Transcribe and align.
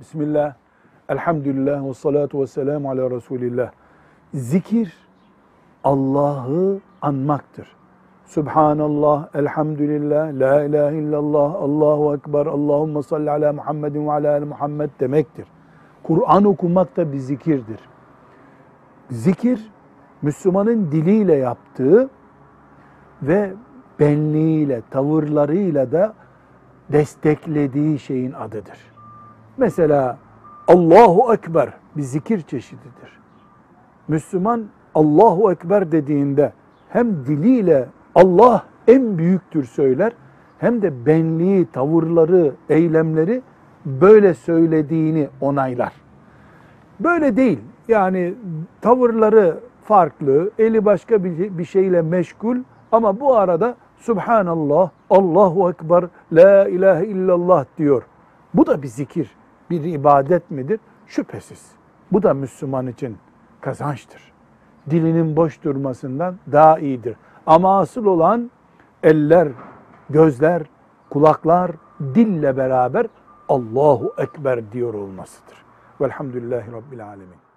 Bismillah, 0.00 0.54
elhamdülillah 1.08 1.88
ve 1.88 1.94
salatu 1.94 2.40
ve 2.40 2.46
selamu 2.46 2.90
ala 2.90 3.10
Resulillah. 3.10 3.70
Zikir 4.34 4.94
Allah'ı 5.84 6.80
anmaktır. 7.02 7.68
Subhanallah, 8.26 9.28
elhamdülillah, 9.34 10.32
la 10.32 10.64
ilahe 10.64 10.96
illallah, 10.96 11.54
Allahu 11.54 12.14
Ekber, 12.14 12.46
Allahümme 12.46 13.02
salli 13.02 13.30
ala 13.30 13.52
Muhammedin 13.52 14.06
ve 14.06 14.12
ala 14.12 14.46
Muhammed 14.46 14.90
demektir. 15.00 15.46
Kur'an 16.02 16.44
okumak 16.44 16.96
da 16.96 17.12
bir 17.12 17.18
zikirdir. 17.18 17.80
Zikir, 19.10 19.70
Müslümanın 20.22 20.92
diliyle 20.92 21.34
yaptığı 21.34 22.08
ve 23.22 23.52
benliğiyle, 24.00 24.82
tavırlarıyla 24.90 25.92
da 25.92 26.14
desteklediği 26.92 27.98
şeyin 27.98 28.32
adıdır. 28.32 28.90
Mesela 29.60 30.18
Allahu 30.68 31.34
Ekber 31.34 31.68
bir 31.96 32.02
zikir 32.02 32.40
çeşididir. 32.40 33.20
Müslüman 34.08 34.64
Allahu 34.94 35.52
Ekber 35.52 35.92
dediğinde 35.92 36.52
hem 36.88 37.26
diliyle 37.26 37.88
Allah 38.14 38.64
en 38.88 39.18
büyüktür 39.18 39.64
söyler 39.64 40.12
hem 40.58 40.82
de 40.82 41.06
benliği, 41.06 41.66
tavırları, 41.66 42.52
eylemleri 42.68 43.42
böyle 43.84 44.34
söylediğini 44.34 45.28
onaylar. 45.40 45.92
Böyle 47.00 47.36
değil. 47.36 47.58
Yani 47.88 48.34
tavırları 48.80 49.60
farklı, 49.84 50.50
eli 50.58 50.84
başka 50.84 51.24
bir 51.24 51.64
şeyle 51.64 52.02
meşgul 52.02 52.56
ama 52.92 53.20
bu 53.20 53.36
arada 53.36 53.74
Subhanallah, 53.98 54.90
Allahu 55.10 55.70
Ekber, 55.70 56.04
La 56.32 56.68
ilahe 56.68 57.06
illallah 57.06 57.64
diyor. 57.78 58.02
Bu 58.54 58.66
da 58.66 58.82
bir 58.82 58.88
zikir, 58.88 59.39
bir 59.70 59.84
ibadet 59.84 60.50
midir? 60.50 60.80
Şüphesiz. 61.06 61.72
Bu 62.12 62.22
da 62.22 62.34
Müslüman 62.34 62.86
için 62.86 63.18
kazançtır. 63.60 64.32
Dilinin 64.90 65.36
boş 65.36 65.64
durmasından 65.64 66.36
daha 66.52 66.78
iyidir. 66.78 67.16
Ama 67.46 67.78
asıl 67.78 68.06
olan 68.06 68.50
eller, 69.02 69.48
gözler, 70.10 70.62
kulaklar, 71.10 71.70
dille 72.00 72.56
beraber 72.56 73.06
Allahu 73.48 74.14
Ekber 74.18 74.72
diyor 74.72 74.94
olmasıdır. 74.94 75.64
Velhamdülillahi 76.00 76.72
Rabbil 76.72 77.06
Alemin. 77.06 77.49